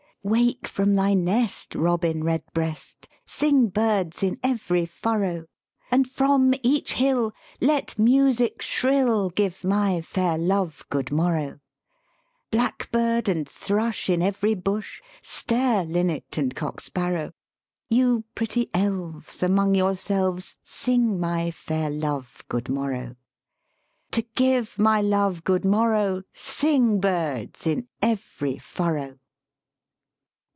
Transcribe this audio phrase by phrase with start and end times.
[0.23, 5.47] "Wake from thy nest, Robin redbreast, Sing, birds, in every furrow;
[5.89, 11.57] And from each hill, let music shrill Give my fair Love good morrow!
[12.53, 16.81] 9 125 THE SPEAKING VOICE Blackbird and thrush in every bush, Stare, linnet, and cock
[16.81, 17.31] sparrow!
[17.89, 23.15] You pretty elves, among yourselves Sing my fair Love good morrow;
[24.11, 29.17] To give my Love good morrow Sing, birds, in every furrow!"